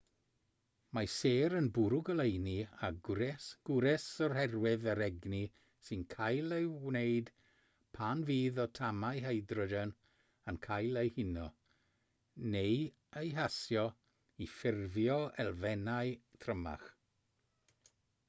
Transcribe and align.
mae 0.97 1.09
sêr 1.15 1.53
yn 1.57 1.65
bwrw 1.73 1.97
goleuni 2.05 2.53
a 2.87 2.87
gwres 3.07 4.05
oherwydd 4.27 4.87
yr 4.93 5.01
egni 5.07 5.41
sy'n 5.89 6.01
cael 6.13 6.55
ei 6.57 6.65
wneud 6.87 7.29
pan 7.99 8.25
fydd 8.31 8.63
atomau 8.65 9.21
hydrogen 9.27 9.93
yn 10.53 10.59
cael 10.65 11.01
eu 11.03 11.13
huno 11.19 11.45
neu 12.57 12.81
eu 13.25 13.31
hasio 13.41 13.85
i 14.47 14.51
ffurfio 14.57 15.21
elfennau 15.45 16.17
trymach 16.45 16.91